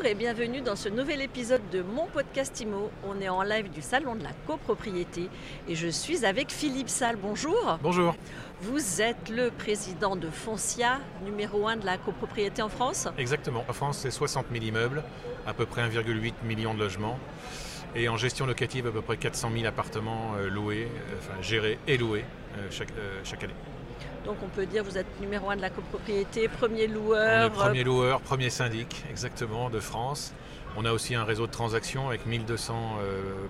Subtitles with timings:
[0.00, 2.90] Bonjour et bienvenue dans ce nouvel épisode de mon podcast IMO.
[3.04, 5.28] On est en live du Salon de la copropriété
[5.68, 7.16] et je suis avec Philippe Salle.
[7.20, 7.78] Bonjour.
[7.82, 8.16] Bonjour.
[8.62, 13.62] Vous êtes le président de Foncia, numéro 1 de la copropriété en France Exactement.
[13.68, 15.02] En France, c'est 60 000 immeubles,
[15.46, 17.18] à peu près 1,8 million de logements.
[17.94, 21.78] Et en gestion locative, à peu près 400 000 appartements euh, loués, euh, enfin gérés
[21.86, 22.24] et loués
[22.56, 23.52] euh, chaque, chaque année.
[24.24, 27.50] Donc on peut dire que vous êtes numéro un de la copropriété, premier loueur.
[27.52, 30.32] premier loueur, premier syndic, exactement, de France.
[30.76, 32.98] On a aussi un réseau de transactions avec 1200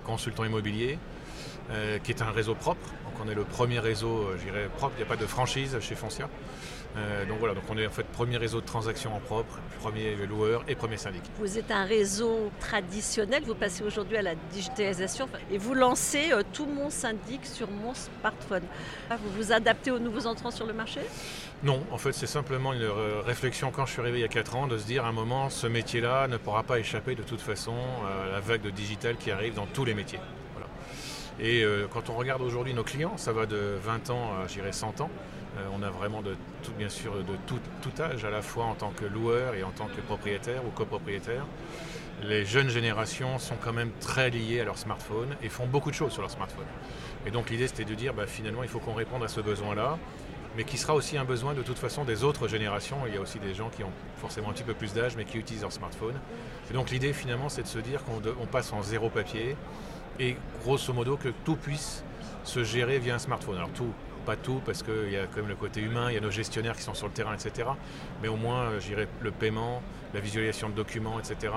[0.04, 0.98] consultants immobiliers,
[2.02, 2.86] qui est un réseau propre.
[3.22, 4.94] On est le premier réseau, je dirais, propre.
[4.96, 6.28] Il n'y a pas de franchise chez Foncia.
[6.96, 10.16] Euh, donc voilà, donc on est en fait premier réseau de transactions en propre, premier
[10.26, 11.22] loueur et premier syndic.
[11.38, 16.42] Vous êtes un réseau traditionnel, vous passez aujourd'hui à la digitalisation et vous lancez euh,
[16.52, 18.64] tout mon syndic sur mon smartphone.
[19.08, 21.00] Ah, vous vous adaptez aux nouveaux entrants sur le marché?
[21.62, 22.88] Non, en fait c'est simplement une
[23.24, 25.12] réflexion quand je suis arrivé il y a 4 ans de se dire à un
[25.12, 27.74] moment ce métier-là ne pourra pas échapper de toute façon
[28.04, 30.18] à la vague de digital qui arrive dans tous les métiers.
[31.42, 34.60] Et euh, quand on regarde aujourd'hui nos clients, ça va de 20 ans à, je
[34.70, 35.10] 100 ans.
[35.56, 38.74] Euh, on a vraiment de tout, bien sûr de tout, âge, à la fois en
[38.74, 41.46] tant que loueur et en tant que propriétaire ou copropriétaire.
[42.22, 45.94] Les jeunes générations sont quand même très liées à leur smartphone et font beaucoup de
[45.94, 46.66] choses sur leur smartphone.
[47.26, 49.98] Et donc l'idée c'était de dire bah, finalement il faut qu'on réponde à ce besoin-là,
[50.56, 52.98] mais qui sera aussi un besoin de toute façon des autres générations.
[53.06, 55.24] Il y a aussi des gens qui ont forcément un petit peu plus d'âge mais
[55.24, 56.14] qui utilisent leur smartphone.
[56.70, 59.56] Et donc l'idée finalement c'est de se dire qu'on passe en zéro papier,
[60.20, 62.04] et grosso modo que tout puisse
[62.44, 63.56] se gérer via un smartphone.
[63.56, 63.92] Alors tout,
[64.30, 66.30] pas tout, parce qu'il y a quand même le côté humain, il y a nos
[66.30, 67.68] gestionnaires qui sont sur le terrain, etc.
[68.22, 69.82] Mais au moins, euh, j'irai le paiement,
[70.14, 71.52] la visualisation de documents, etc.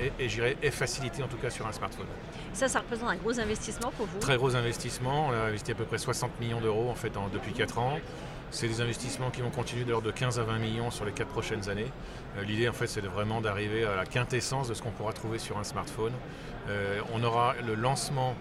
[0.00, 2.06] Et, et j'irai est facilité en tout cas sur un smartphone.
[2.52, 4.18] Ça, ça représente un gros investissement pour vous?
[4.18, 5.28] Très gros investissement.
[5.28, 7.98] On a investi à peu près 60 millions d'euros en fait depuis 4 ans.
[8.50, 11.12] C'est des investissements qui vont continuer de l'ordre de 15 à 20 millions sur les
[11.12, 11.92] 4 prochaines années.
[12.36, 15.38] Euh, l'idée, en fait, c'est vraiment d'arriver à la quintessence de ce qu'on pourra trouver
[15.38, 16.12] sur un smartphone.
[16.68, 18.34] Euh, on aura le lancement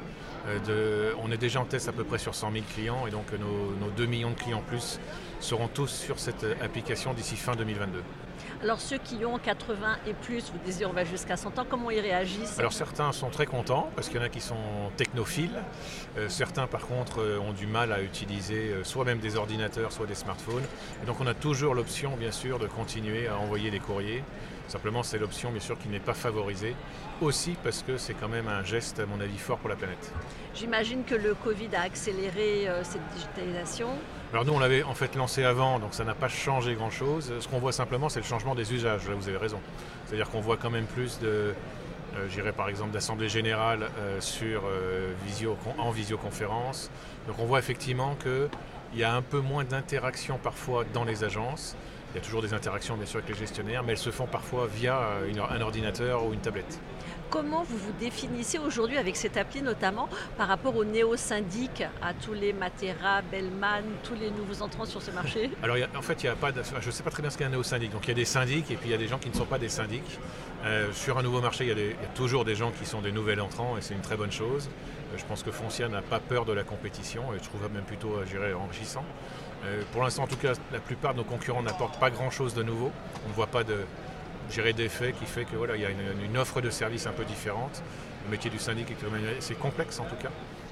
[0.67, 1.14] de.
[1.22, 3.58] On est déjà en test à peu près sur 100 000 clients et donc nos,
[3.79, 5.00] nos 2 millions de clients plus
[5.39, 8.01] seront tous sur cette application d'ici fin 2022.
[8.61, 11.89] Alors ceux qui ont 80 et plus, vous disiez on va jusqu'à 100 ans, comment
[11.91, 12.59] ils réagissent?
[12.59, 15.63] Alors certains sont très contents parce qu'il y en a qui sont technophiles.
[16.17, 19.94] Euh, certains par contre euh, ont du mal à utiliser euh, soit même des ordinateurs,
[19.94, 20.66] soit des smartphones.
[21.01, 24.23] Et donc on a toujours l'option bien sûr de continuer à envoyer des courriers.
[24.67, 26.75] Simplement c'est l'option bien sûr qui n'est pas favorisée.
[27.22, 30.11] Aussi parce que c'est quand même un geste à mon avis fort pour la planète.
[30.53, 33.89] J'imagine que le Covid a accéléré cette digitalisation.
[34.31, 37.34] Alors nous, on l'avait en fait lancé avant, donc ça n'a pas changé grand-chose.
[37.40, 39.07] Ce qu'on voit simplement, c'est le changement des usages.
[39.09, 39.59] Là, vous avez raison.
[40.06, 41.56] C'est-à-dire qu'on voit quand même plus de,
[42.16, 46.91] euh, par exemple d'assemblée générale euh, sur, euh, visio, en visioconférence.
[47.28, 51.75] Donc on voit effectivement qu'il y a un peu moins d'interaction parfois dans les agences.
[52.11, 54.28] Il y a toujours des interactions bien sûr avec les gestionnaires, mais elles se font
[54.28, 55.00] parfois via
[55.51, 56.79] un ordinateur ou une tablette.
[57.29, 62.34] Comment vous vous définissez aujourd'hui avec cette appli notamment par rapport aux néo-syndics, à tous
[62.34, 65.51] les Matera, Bellman, tous les nouveaux entrants sur ce marché?
[65.62, 67.44] Alors en fait, il y a pas je ne sais pas très bien ce qu'est
[67.44, 67.91] un néo-syndic.
[67.91, 69.35] Donc il y a des syndics et puis il y a des gens qui ne
[69.35, 70.19] sont pas des syndics.
[70.66, 73.40] Euh, sur un nouveau marché, il y, a toujours des gens qui sont des nouveaux
[73.40, 74.67] entrants et c'est une très bonne chose.
[75.13, 77.84] Euh, je pense que Foncia n'a pas peur de la compétition et je trouve même
[77.84, 79.06] plutôt, je dirais, enrichissant.
[79.66, 82.63] Euh, pour l'instant, en tout cas, la plupart de nos concurrents n'apportent pas grand-chose de
[82.63, 82.91] nouveau.
[83.25, 83.78] On ne voit pas de,
[84.49, 87.11] gérer des faits qui fait que voilà, il y a une, offre de service un
[87.11, 87.83] peu différente.
[88.25, 90.31] Le métier du syndic est assez complexe en tout cas.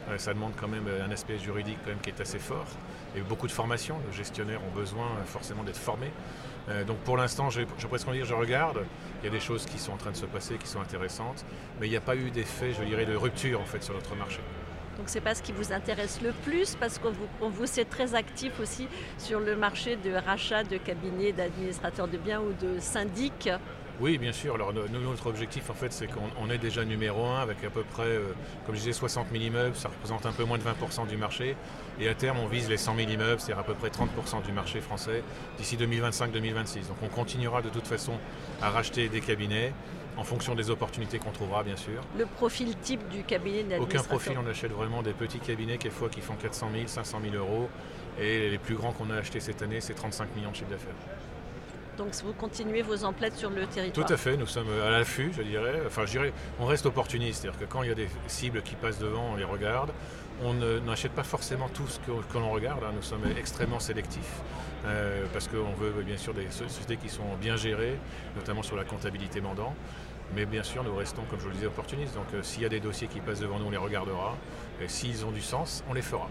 [0.09, 2.67] Euh, ça demande quand même un aspect juridique qui est assez fort
[3.15, 3.99] et beaucoup de formation.
[4.09, 6.11] Les gestionnaires ont besoin euh, forcément d'être formés.
[6.69, 8.85] Euh, donc pour l'instant, je, je presque dire, je regarde.
[9.21, 11.45] Il y a des choses qui sont en train de se passer, qui sont intéressantes,
[11.79, 14.39] mais il n'y a pas eu d'effet, je dirais, de rupture sur notre marché.
[14.97, 18.15] Donc c'est pas ce qui vous intéresse le plus parce qu'on vous, on c'est très
[18.15, 18.87] actif aussi
[19.17, 23.49] sur le marché de rachat de cabinets d'administrateurs de biens ou de syndics.
[23.99, 24.53] Oui, bien sûr.
[24.53, 28.03] Alors, notre objectif, en fait, c'est qu'on est déjà numéro un avec à peu près,
[28.03, 28.27] euh,
[28.63, 29.75] comme je disais, 60 000 immeubles.
[29.75, 31.55] Ça représente un peu moins de 20% du marché.
[31.99, 34.51] Et à terme, on vise les 100 000 immeubles, c'est à peu près 30% du
[34.51, 35.23] marché français
[35.57, 36.89] d'ici 2025-2026.
[36.89, 38.13] Donc, on continuera de toute façon
[38.61, 39.73] à racheter des cabinets
[40.17, 42.01] en fonction des opportunités qu'on trouvera, bien sûr.
[42.17, 46.21] Le profil type du cabinet Aucun profil, on achète vraiment des petits cabinets, quelquefois qui
[46.21, 47.69] font 400 000, 500 000 euros.
[48.19, 50.95] Et les plus grands qu'on a achetés cette année, c'est 35 millions de chiffre d'affaires.
[51.97, 55.31] Donc vous continuez vos emplettes sur le territoire Tout à fait, nous sommes à l'affût,
[55.35, 55.81] je dirais.
[55.85, 58.75] Enfin, je dirais, on reste opportuniste, c'est-à-dire que quand il y a des cibles qui
[58.75, 59.91] passent devant, on les regarde.
[60.43, 62.91] On n'achète pas forcément tout ce que, l'on regarde, hein.
[62.95, 64.41] nous sommes extrêmement sélectifs,
[64.85, 67.97] euh, parce qu'on veut bien sûr des sociétés qui sont bien gérées,
[68.35, 69.73] notamment sur la comptabilité mandant.
[70.35, 72.13] Mais bien sûr, nous restons, comme je vous le disais, opportunistes.
[72.13, 74.35] Donc euh, s'il y a des dossiers qui passent devant nous, on les regardera.
[74.81, 76.27] Et s'ils ont du sens, on les fera.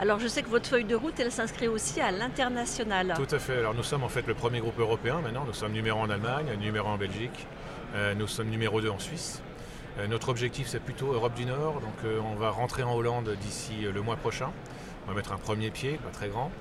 [0.00, 3.14] Alors je sais que votre feuille de route, elle s'inscrit aussi à l'international.
[3.16, 3.58] Tout à fait.
[3.58, 5.44] Alors nous sommes en fait le premier groupe européen maintenant.
[5.44, 7.46] Nous sommes numéro en Allemagne, numéro en Belgique.
[8.16, 9.42] nous sommes numéro 2 en Suisse.
[10.08, 11.80] Notre objectif, c'est plutôt Europe du Nord.
[11.80, 14.50] Donc, on va rentrer en Hollande d'ici le mois prochain.
[15.06, 16.52] On va mettre un premier pied, pas très grand.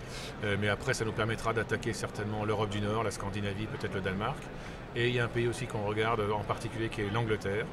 [0.59, 4.37] mais après, ça nous permettra d'attaquer certainement l'Europe du Nord, la Scandinavie, peut-être le Danemark.
[4.95, 7.65] Et il y a un pays aussi qu'on regarde en particulier qui est l'Angleterre,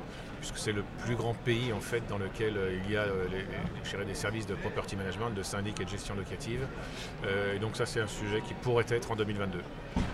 [0.45, 3.25] puisque c'est le plus grand pays en fait dans lequel euh, il y a euh,
[3.31, 6.67] les, des services de property management, de syndic et de gestion locative.
[7.25, 9.61] Euh, et donc ça c'est un sujet qui pourrait être en 2022.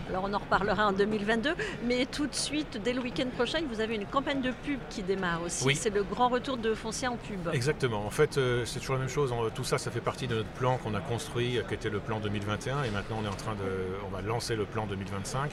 [0.09, 1.55] Alors on en reparlera en 2022,
[1.85, 5.03] mais tout de suite, dès le week-end prochain, vous avez une campagne de pub qui
[5.03, 5.65] démarre aussi.
[5.65, 5.75] Oui.
[5.75, 7.49] C'est le grand retour de Foncia en pub.
[7.53, 8.06] Exactement.
[8.06, 9.33] En fait, c'est toujours la même chose.
[9.55, 12.21] Tout ça, ça fait partie de notre plan qu'on a construit, qui était le plan
[12.21, 15.50] 2021, et maintenant on est en train de, on va lancer le plan 2025.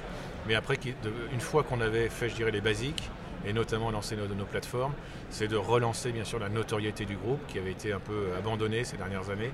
[0.47, 0.77] Mais après,
[1.31, 3.09] une fois qu'on avait fait, je dirais, les basiques,
[3.45, 4.93] et notamment lancer nos, nos plateformes,
[5.29, 8.83] c'est de relancer bien sûr la notoriété du groupe qui avait été un peu abandonnée
[8.83, 9.51] ces dernières années.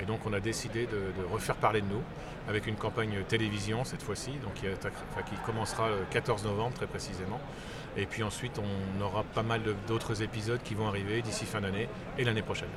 [0.00, 2.02] Et donc on a décidé de, refaire parler de nous
[2.48, 7.40] avec une campagne télévision cette fois-ci, qui, commencera le 14 novembre très précisément.
[7.96, 11.88] Et puis ensuite on aura pas mal d'autres épisodes qui vont arriver d'ici fin d'année
[12.18, 12.70] et l'année prochaine.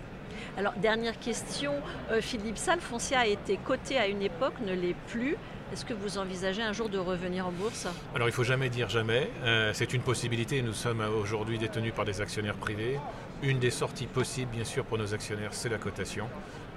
[0.57, 1.73] Alors dernière question,
[2.11, 5.37] euh, Philippe Salle, Foncia a été coté à une époque, ne l'est plus.
[5.73, 7.87] Est-ce que vous envisagez un jour de revenir en bourse?
[8.13, 9.29] Alors il ne faut jamais dire jamais.
[9.43, 10.61] Euh, c'est une possibilité.
[10.61, 12.99] Nous sommes aujourd'hui détenus par des actionnaires privés.
[13.41, 16.29] Une des sorties possibles, bien sûr, pour nos actionnaires, c'est la cotation.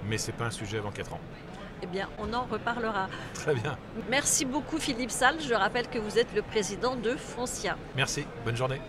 [0.08, 1.20] Mais ce n'est pas un sujet avant 4 ans.
[1.82, 3.08] Eh bien, on en reparlera.
[3.34, 3.76] Très bien.
[4.10, 5.36] Merci beaucoup Philippe Salle.
[5.40, 7.76] Je rappelle que vous êtes le président de Foncia.
[7.94, 8.26] Merci.
[8.44, 8.80] Bonne journée.